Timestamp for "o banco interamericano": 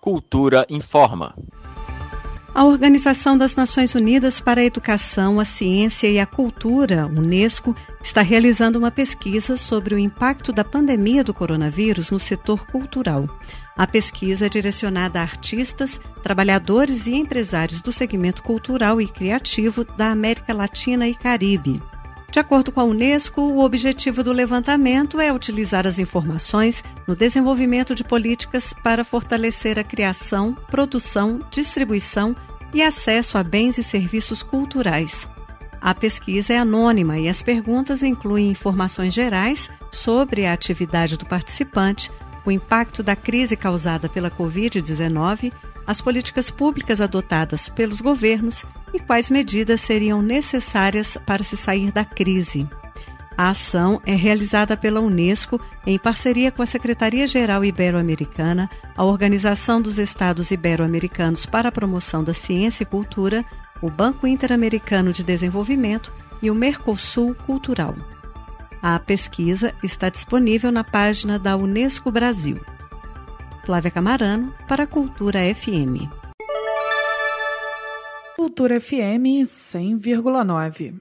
63.80-65.12